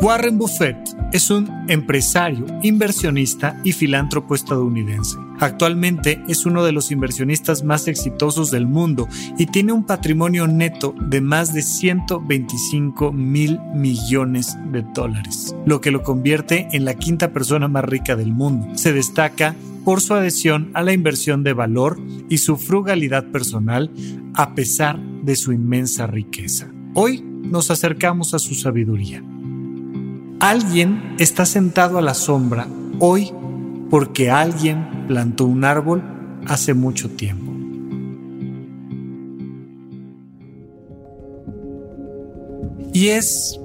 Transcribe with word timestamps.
Warren 0.00 0.38
Buffett 0.38 0.76
es 1.12 1.28
un 1.28 1.50
empresario, 1.66 2.46
inversionista 2.62 3.60
y 3.64 3.72
filántropo 3.72 4.36
estadounidense. 4.36 5.16
Actualmente 5.40 6.22
es 6.28 6.46
uno 6.46 6.64
de 6.64 6.70
los 6.70 6.92
inversionistas 6.92 7.64
más 7.64 7.88
exitosos 7.88 8.52
del 8.52 8.68
mundo 8.68 9.08
y 9.38 9.46
tiene 9.46 9.72
un 9.72 9.84
patrimonio 9.84 10.46
neto 10.46 10.94
de 11.00 11.20
más 11.20 11.52
de 11.52 11.62
125 11.62 13.10
mil 13.10 13.58
millones 13.74 14.56
de 14.70 14.84
dólares, 14.94 15.56
lo 15.66 15.80
que 15.80 15.90
lo 15.90 16.04
convierte 16.04 16.68
en 16.70 16.84
la 16.84 16.94
quinta 16.94 17.32
persona 17.32 17.66
más 17.66 17.84
rica 17.84 18.14
del 18.14 18.32
mundo. 18.32 18.68
Se 18.78 18.92
destaca 18.92 19.56
por 19.84 20.00
su 20.00 20.14
adhesión 20.14 20.70
a 20.74 20.82
la 20.82 20.92
inversión 20.92 21.42
de 21.42 21.54
valor 21.54 21.98
y 22.28 22.38
su 22.38 22.56
frugalidad 22.56 23.24
personal 23.32 23.90
a 24.34 24.54
pesar 24.54 25.00
de 25.24 25.34
su 25.34 25.52
inmensa 25.52 26.06
riqueza. 26.06 26.70
Hoy 26.94 27.20
nos 27.42 27.72
acercamos 27.72 28.32
a 28.32 28.38
su 28.38 28.54
sabiduría 28.54 29.24
Alguien 30.40 31.16
está 31.18 31.44
sentado 31.44 31.98
a 31.98 32.02
la 32.02 32.14
sombra 32.14 32.68
hoy 33.00 33.32
porque 33.90 34.30
alguien 34.30 35.06
plantó 35.08 35.44
un 35.46 35.64
árbol 35.64 36.02
hace 36.46 36.74
mucho 36.74 37.10
tiempo. 37.10 37.52
Y 42.92 43.08
es 43.08 43.58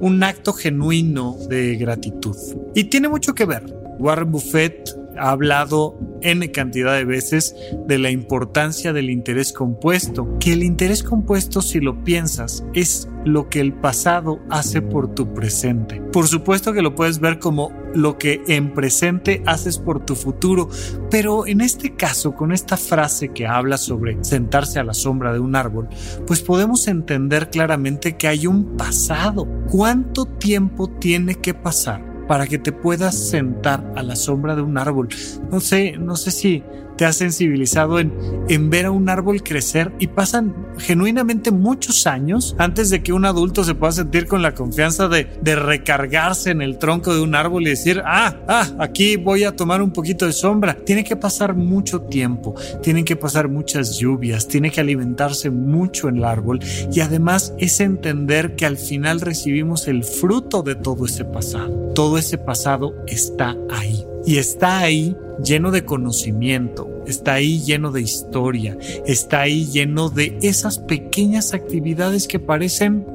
un 0.00 0.22
acto 0.22 0.52
genuino 0.52 1.36
de 1.48 1.76
gratitud. 1.76 2.36
Y 2.74 2.84
tiene 2.84 3.08
mucho 3.08 3.34
que 3.34 3.44
ver. 3.44 3.64
Warren 3.98 4.30
Buffett 4.30 4.90
ha 5.18 5.30
hablado 5.30 5.98
N 6.22 6.50
cantidad 6.50 6.94
de 6.94 7.04
veces 7.04 7.54
de 7.86 7.98
la 7.98 8.10
importancia 8.10 8.92
del 8.92 9.10
interés 9.10 9.52
compuesto, 9.52 10.38
que 10.38 10.52
el 10.52 10.62
interés 10.62 11.02
compuesto, 11.02 11.62
si 11.62 11.80
lo 11.80 12.02
piensas, 12.04 12.64
es 12.74 13.08
lo 13.24 13.48
que 13.48 13.60
el 13.60 13.72
pasado 13.72 14.38
hace 14.50 14.82
por 14.82 15.14
tu 15.14 15.34
presente. 15.34 16.00
Por 16.00 16.28
supuesto 16.28 16.72
que 16.72 16.82
lo 16.82 16.94
puedes 16.94 17.18
ver 17.18 17.38
como 17.38 17.72
lo 17.94 18.18
que 18.18 18.42
en 18.46 18.72
presente 18.72 19.42
haces 19.46 19.78
por 19.78 20.04
tu 20.04 20.14
futuro, 20.14 20.68
pero 21.10 21.46
en 21.46 21.60
este 21.60 21.94
caso, 21.94 22.34
con 22.34 22.52
esta 22.52 22.76
frase 22.76 23.32
que 23.32 23.46
habla 23.46 23.78
sobre 23.78 24.22
sentarse 24.22 24.78
a 24.78 24.84
la 24.84 24.94
sombra 24.94 25.32
de 25.32 25.40
un 25.40 25.56
árbol, 25.56 25.88
pues 26.26 26.40
podemos 26.42 26.86
entender 26.88 27.50
claramente 27.50 28.16
que 28.16 28.28
hay 28.28 28.46
un 28.46 28.76
pasado. 28.76 29.46
¿Cuánto 29.68 30.26
tiempo 30.26 30.88
tiene 30.88 31.34
que 31.34 31.54
pasar 31.54 32.05
para 32.26 32.46
que 32.46 32.58
te 32.58 32.72
puedas 32.72 33.14
sentar 33.14 33.92
a 33.96 34.02
la 34.02 34.16
sombra 34.16 34.56
de 34.56 34.62
un 34.62 34.78
árbol. 34.78 35.08
No 35.50 35.60
sé, 35.60 35.96
no 35.98 36.16
sé 36.16 36.30
si 36.30 36.64
te 36.96 37.04
has 37.04 37.16
sensibilizado 37.16 37.98
en, 37.98 38.12
en 38.48 38.70
ver 38.70 38.86
a 38.86 38.90
un 38.90 39.08
árbol 39.08 39.42
crecer 39.42 39.92
y 39.98 40.08
pasan 40.08 40.54
genuinamente 40.78 41.50
muchos 41.50 42.06
años 42.06 42.54
antes 42.58 42.90
de 42.90 43.02
que 43.02 43.12
un 43.12 43.24
adulto 43.24 43.64
se 43.64 43.74
pueda 43.74 43.92
sentir 43.92 44.26
con 44.26 44.42
la 44.42 44.54
confianza 44.54 45.08
de, 45.08 45.26
de 45.40 45.56
recargarse 45.56 46.50
en 46.50 46.62
el 46.62 46.78
tronco 46.78 47.14
de 47.14 47.20
un 47.20 47.34
árbol 47.34 47.62
y 47.66 47.70
decir, 47.70 48.02
ah, 48.04 48.36
ah, 48.48 48.68
aquí 48.78 49.16
voy 49.16 49.44
a 49.44 49.54
tomar 49.54 49.82
un 49.82 49.92
poquito 49.92 50.26
de 50.26 50.32
sombra. 50.32 50.76
Tiene 50.84 51.04
que 51.04 51.16
pasar 51.16 51.54
mucho 51.54 52.02
tiempo, 52.02 52.54
tienen 52.82 53.04
que 53.04 53.16
pasar 53.16 53.48
muchas 53.48 53.98
lluvias, 53.98 54.48
tiene 54.48 54.70
que 54.70 54.80
alimentarse 54.80 55.50
mucho 55.50 56.08
el 56.08 56.24
árbol 56.24 56.60
y 56.92 57.00
además 57.00 57.54
es 57.58 57.80
entender 57.80 58.56
que 58.56 58.66
al 58.66 58.76
final 58.76 59.20
recibimos 59.20 59.88
el 59.88 60.04
fruto 60.04 60.62
de 60.62 60.74
todo 60.74 61.06
ese 61.06 61.24
pasado. 61.24 61.92
Todo 61.94 62.18
ese 62.18 62.38
pasado 62.38 62.94
está 63.06 63.56
ahí 63.70 64.04
y 64.26 64.38
está 64.38 64.80
ahí 64.80 65.16
lleno 65.42 65.70
de 65.70 65.84
conocimiento, 65.84 67.02
está 67.06 67.34
ahí 67.34 67.60
lleno 67.60 67.92
de 67.92 68.02
historia, 68.02 68.76
está 69.06 69.42
ahí 69.42 69.66
lleno 69.66 70.10
de 70.10 70.36
esas 70.42 70.78
pequeñas 70.80 71.54
actividades 71.54 72.26
que 72.26 72.40
parecen 72.40 73.06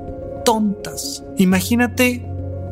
tontas. 0.45 1.23
Imagínate 1.37 2.25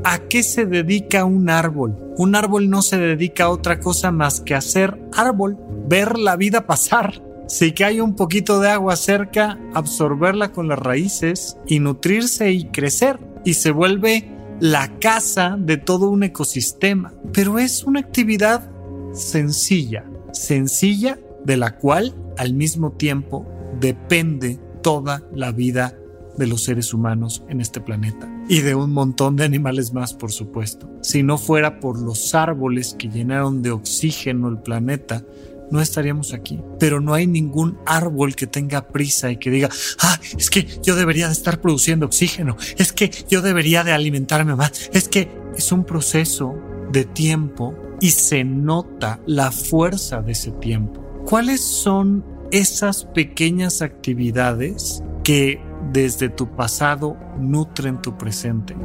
a 0.03 0.19
qué 0.19 0.43
se 0.43 0.65
dedica 0.65 1.25
un 1.25 1.49
árbol. 1.49 1.95
Un 2.17 2.35
árbol 2.35 2.69
no 2.69 2.81
se 2.81 2.97
dedica 2.97 3.45
a 3.45 3.49
otra 3.49 3.79
cosa 3.79 4.11
más 4.11 4.39
que 4.41 4.55
hacer 4.55 4.97
árbol, 5.13 5.57
ver 5.87 6.17
la 6.17 6.35
vida 6.37 6.65
pasar. 6.65 7.21
Si 7.47 7.73
cae 7.73 8.01
un 8.01 8.15
poquito 8.15 8.59
de 8.59 8.69
agua 8.69 8.95
cerca, 8.95 9.59
absorberla 9.73 10.51
con 10.51 10.67
las 10.67 10.79
raíces 10.79 11.57
y 11.67 11.79
nutrirse 11.79 12.51
y 12.51 12.65
crecer. 12.65 13.19
Y 13.43 13.55
se 13.55 13.71
vuelve 13.71 14.38
la 14.59 14.99
casa 14.99 15.57
de 15.57 15.77
todo 15.77 16.09
un 16.09 16.23
ecosistema, 16.23 17.13
pero 17.33 17.59
es 17.59 17.83
una 17.83 17.99
actividad 17.99 18.69
sencilla, 19.13 20.05
sencilla 20.33 21.17
de 21.45 21.57
la 21.57 21.77
cual 21.77 22.13
al 22.37 22.53
mismo 22.53 22.91
tiempo 22.91 23.45
depende 23.79 24.59
toda 24.81 25.23
la 25.33 25.51
vida 25.51 25.95
de 26.37 26.47
los 26.47 26.63
seres 26.63 26.93
humanos 26.93 27.43
en 27.49 27.61
este 27.61 27.81
planeta 27.81 28.29
y 28.47 28.61
de 28.61 28.75
un 28.75 28.91
montón 28.91 29.35
de 29.35 29.43
animales 29.43 29.93
más, 29.93 30.13
por 30.13 30.31
supuesto. 30.31 30.89
Si 31.01 31.21
no 31.21 31.37
fuera 31.37 31.79
por 31.79 32.01
los 32.01 32.33
árboles 32.33 32.95
que 32.97 33.09
llenaron 33.09 33.61
de 33.61 33.71
oxígeno 33.71 34.47
el 34.47 34.59
planeta, 34.59 35.23
no 35.71 35.81
estaríamos 35.81 36.33
aquí. 36.33 36.61
Pero 36.79 36.99
no 37.01 37.13
hay 37.13 37.27
ningún 37.27 37.77
árbol 37.85 38.35
que 38.35 38.47
tenga 38.47 38.87
prisa 38.87 39.31
y 39.31 39.37
que 39.37 39.49
diga, 39.49 39.69
ah, 40.01 40.19
es 40.37 40.49
que 40.49 40.67
yo 40.81 40.95
debería 40.95 41.27
de 41.27 41.33
estar 41.33 41.61
produciendo 41.61 42.05
oxígeno, 42.05 42.57
es 42.77 42.93
que 42.93 43.11
yo 43.29 43.41
debería 43.41 43.83
de 43.83 43.91
alimentarme 43.91 44.55
más, 44.55 44.89
es 44.93 45.07
que 45.07 45.29
es 45.55 45.71
un 45.71 45.83
proceso 45.83 46.55
de 46.91 47.05
tiempo 47.05 47.75
y 48.01 48.11
se 48.11 48.43
nota 48.43 49.19
la 49.25 49.51
fuerza 49.51 50.21
de 50.21 50.31
ese 50.31 50.51
tiempo. 50.51 51.01
¿Cuáles 51.25 51.61
son 51.61 52.23
esas 52.51 53.05
pequeñas 53.05 53.81
actividades 53.81 55.03
que 55.23 55.61
desde 55.91 56.29
tu 56.29 56.55
pasado 56.55 57.17
nutren 57.37 58.01
tu 58.01 58.17
presente? 58.17 58.75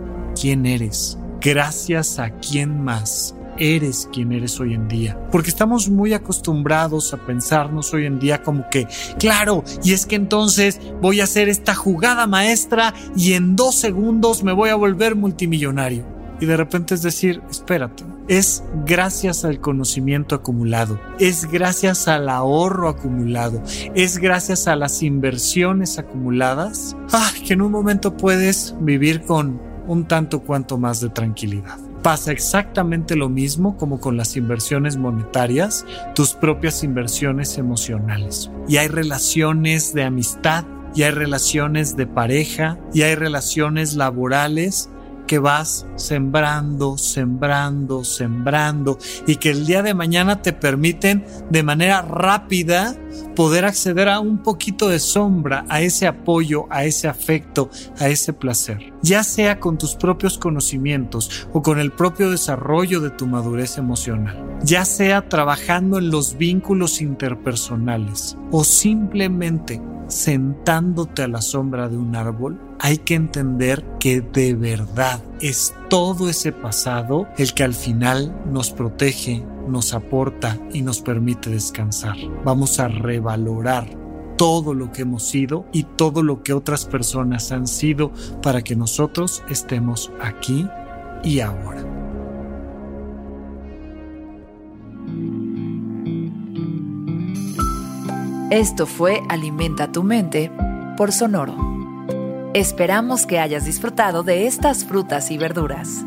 ¿Quién 0.41 0.67
eres? 0.67 1.17
Gracias 1.41 2.19
a 2.19 2.31
quién 2.31 2.83
más 2.83 3.35
eres 3.59 4.09
quien 4.13 4.33
eres 4.33 4.59
hoy 4.61 4.75
en 4.75 4.89
día. 4.89 5.19
Porque 5.31 5.51
estamos 5.51 5.89
muy 5.89 6.13
acostumbrados 6.13 7.13
a 7.15 7.19
pensarnos 7.19 7.93
hoy 7.95 8.07
en 8.07 8.19
día 8.19 8.43
como 8.43 8.69
que, 8.71 8.87
claro, 9.19 9.65
y 9.83 9.93
es 9.93 10.07
que 10.07 10.17
entonces 10.17 10.81
voy 11.01 11.21
a 11.21 11.25
hacer 11.25 11.49
esta 11.49 11.75
jugada 11.75 12.27
maestra 12.27 12.95
y 13.17 13.35
en 13.35 13.57
dos 13.57 13.75
segundos 13.77 14.43
me 14.43 14.53
voy 14.53 14.71
a 14.71 14.75
volver 14.75 15.17
multimillonario. 15.17 16.05
Y 16.41 16.47
de 16.47 16.57
repente 16.57 16.95
es 16.95 17.03
decir, 17.03 17.41
espérate, 17.49 18.05
es 18.29 18.65
gracias 18.85 19.45
al 19.45 19.61
conocimiento 19.61 20.35
acumulado, 20.35 20.99
es 21.19 21.51
gracias 21.51 22.09
al 22.09 22.29
ahorro 22.29 22.89
acumulado, 22.89 23.63
es 23.95 24.19
gracias 24.19 24.67
a 24.67 24.77
las 24.77 25.03
inversiones 25.03 25.99
acumuladas, 25.99 26.97
ah, 27.13 27.31
que 27.47 27.53
en 27.53 27.63
un 27.63 27.71
momento 27.71 28.17
puedes 28.17 28.75
vivir 28.81 29.23
con 29.23 29.61
un 29.87 30.07
tanto 30.07 30.41
cuanto 30.41 30.79
más 30.79 31.01
de 31.01 31.11
tranquilidad. 31.11 31.79
Pasa 32.05 32.33
exactamente 32.33 33.17
lo 33.17 33.31
mismo 33.31 33.79
como 33.79 33.99
con 33.99 34.19
las 34.19 34.37
inversiones 34.37 34.99
monetarias, 34.99 35.87
tus 36.15 36.35
propias 36.35 36.85
inversiones 36.85 37.57
emocionales. 37.57 38.51
Y 38.69 38.77
hay 38.77 38.89
relaciones 38.89 39.95
de 39.95 40.03
amistad, 40.03 40.67
y 40.95 41.05
hay 41.05 41.13
relaciones 41.13 41.97
de 41.97 42.07
pareja, 42.07 42.79
y 42.93 43.03
hay 43.03 43.15
relaciones 43.15 43.95
laborales 43.95 44.91
que 45.27 45.39
vas 45.39 45.87
sembrando, 45.97 46.99
sembrando, 46.99 48.05
sembrando 48.05 48.99
y 49.27 49.37
que 49.37 49.51
el 49.51 49.67
día 49.67 49.83
de 49.83 49.95
mañana 49.95 50.43
te 50.43 50.53
permiten 50.53 51.25
de 51.51 51.63
manera 51.63 52.03
rápida 52.03 52.97
poder 53.35 53.65
acceder 53.65 54.09
a 54.09 54.21
un 54.21 54.39
poquito 54.39 54.89
de 54.89 54.99
sombra, 54.99 55.65
a 55.69 55.81
ese 55.81 56.07
apoyo, 56.07 56.67
a 56.71 56.85
ese 56.85 57.09
afecto, 57.09 57.71
a 57.99 58.09
ese 58.09 58.33
placer. 58.33 58.93
Ya 59.03 59.25
sea 59.25 59.61
con 59.61 59.79
tus 59.79 59.95
propios 59.97 60.39
conocimientos 60.39 61.49
o 61.53 61.63
con 61.63 61.79
el 61.79 61.93
propio 61.93 62.31
desarrollo 62.31 63.01
de 63.01 63.11
tu 63.11 63.27
madurez 63.27 63.79
emocional. 63.79 64.59
Ya 64.63 64.85
sea 64.85 65.29
trabajando 65.29 65.99
en 65.99 66.11
los 66.11 66.37
vínculos 66.39 67.01
interpersonales 67.01 68.37
o 68.51 68.65
simplemente 68.65 69.81
sentándote 70.09 71.23
a 71.23 71.29
la 71.29 71.41
sombra 71.41 71.89
de 71.89 71.97
un 71.97 72.17
árbol, 72.17 72.61
hay 72.79 72.99
que 72.99 73.15
entender 73.15 73.85
que 73.99 74.21
de 74.21 74.55
verdad 74.55 75.23
es 75.41 75.75
todo 75.89 76.29
ese 76.29 76.53
pasado 76.53 77.27
el 77.39 77.55
que 77.55 77.65
al 77.65 77.75
final 77.75 78.35
nos 78.51 78.71
protege, 78.71 79.45
nos 79.69 79.95
aporta 79.95 80.59
y 80.73 80.83
nos 80.83 81.01
permite 81.01 81.51
descansar. 81.51 82.17
Vamos 82.45 82.81
a 82.81 82.89
revalorar 82.89 83.87
todo 84.37 84.75
lo 84.75 84.93
que 84.93 85.03
hemos 85.03 85.23
sido 85.25 85.65
y 85.73 85.85
todo 85.85 86.23
lo 86.23 86.43
que 86.43 86.53
otras 86.53 86.87
personas 86.87 87.53
han 87.53 87.67
sido 87.67 88.13
para 88.43 88.63
que 88.63 88.77
nosotros 88.77 89.43
estemos 89.49 90.11
aquí 90.21 90.69
y 91.23 91.41
ahora. 91.41 92.04
Esto 98.55 98.87
fue 98.87 99.21
Alimenta 99.29 99.91
tu 99.91 100.05
mente 100.05 100.49
por 100.97 101.11
Sonoro. 101.11 101.57
Esperamos 102.55 103.27
que 103.27 103.41
hayas 103.41 103.65
disfrutado 103.65 104.23
de 104.23 104.47
estas 104.47 104.85
frutas 104.85 105.33
y 105.33 105.39
verduras. 105.39 106.05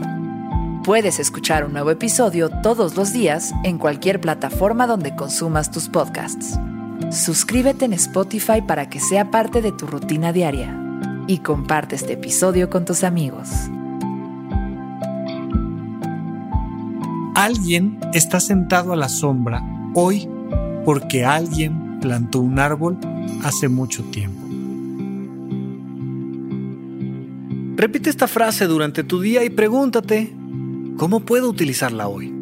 Puedes 0.86 1.20
escuchar 1.20 1.66
un 1.66 1.74
nuevo 1.74 1.92
episodio 1.92 2.50
todos 2.50 2.96
los 2.96 3.12
días 3.12 3.54
en 3.66 3.78
cualquier 3.78 4.22
plataforma 4.22 4.88
donde 4.88 5.14
consumas 5.14 5.72
tus 5.72 5.90
podcasts. 5.90 6.58
Suscríbete 7.12 7.84
en 7.84 7.92
Spotify 7.92 8.62
para 8.66 8.90
que 8.90 9.02
sea 9.02 9.30
parte 9.30 9.62
de 9.62 9.74
tu 9.74 9.86
rutina 9.86 10.32
diaria 10.32 10.74
y 11.28 11.40
comparte 11.40 11.98
este 11.98 12.14
episodio 12.14 12.70
con 12.70 12.86
tus 12.86 13.04
amigos. 13.04 13.50
Alguien 17.36 18.00
está 18.14 18.40
sentado 18.40 18.94
a 18.94 18.96
la 18.96 19.10
sombra 19.10 19.62
hoy 19.94 20.30
porque 20.86 21.26
alguien 21.26 21.87
plantó 22.02 22.40
un 22.40 22.60
árbol 22.60 22.98
hace 23.44 23.68
mucho 23.68 24.04
tiempo. 24.06 24.48
Repite 27.78 28.10
esta 28.10 28.28
frase 28.28 28.66
durante 28.66 29.04
tu 29.04 29.22
día 29.22 29.44
y 29.44 29.52
pregúntate, 29.52 30.34
¿cómo 30.98 31.20
puedo 31.20 31.48
utilizarla 31.48 32.08
hoy? 32.08 32.34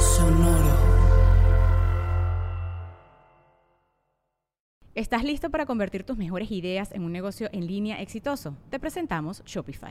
Sonoro. 0.00 0.76
¿Estás 4.96 5.22
listo 5.22 5.50
para 5.50 5.66
convertir 5.66 6.02
tus 6.02 6.16
mejores 6.18 6.50
ideas 6.50 6.90
en 6.90 7.04
un 7.04 7.12
negocio 7.12 7.48
en 7.52 7.68
línea 7.68 8.02
exitoso? 8.02 8.56
Te 8.70 8.80
presentamos 8.80 9.44
Shopify. 9.44 9.90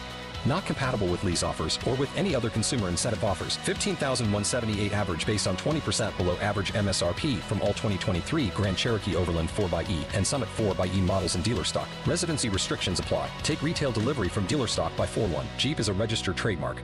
Not 0.45 0.65
compatible 0.65 1.07
with 1.07 1.23
lease 1.23 1.43
offers 1.43 1.79
or 1.87 1.95
with 1.95 2.15
any 2.17 2.35
other 2.35 2.49
consumer 2.49 2.89
incentive 2.89 3.23
offers. 3.23 3.57
15,178 3.57 4.93
average 4.93 5.25
based 5.25 5.47
on 5.47 5.57
20% 5.57 6.15
below 6.17 6.35
average 6.37 6.73
MSRP 6.73 7.39
from 7.39 7.61
all 7.61 7.69
2023 7.69 8.47
Grand 8.49 8.77
Cherokee 8.77 9.15
Overland 9.15 9.49
4xE 9.49 10.03
and 10.13 10.25
Summit 10.25 10.49
4xE 10.57 11.01
models 11.01 11.35
in 11.35 11.41
dealer 11.41 11.63
stock. 11.63 11.87
Residency 12.05 12.49
restrictions 12.49 12.99
apply. 12.99 13.29
Take 13.43 13.61
retail 13.61 13.91
delivery 13.91 14.29
from 14.29 14.45
dealer 14.47 14.67
stock 14.67 14.95
by 14.97 15.05
4 15.05 15.27
1. 15.27 15.45
Jeep 15.57 15.79
is 15.79 15.87
a 15.87 15.93
registered 15.93 16.37
trademark. 16.37 16.81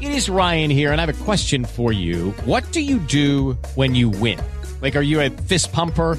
It 0.00 0.10
is 0.12 0.28
Ryan 0.28 0.70
here, 0.70 0.90
and 0.90 1.00
I 1.00 1.06
have 1.06 1.20
a 1.20 1.24
question 1.24 1.64
for 1.64 1.92
you. 1.92 2.30
What 2.44 2.70
do 2.72 2.80
you 2.80 2.98
do 2.98 3.52
when 3.76 3.94
you 3.94 4.08
win? 4.08 4.40
Like, 4.80 4.96
are 4.96 5.02
you 5.02 5.20
a 5.20 5.30
fist 5.30 5.72
pumper? 5.72 6.18